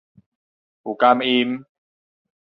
[0.81, 1.63] 有感音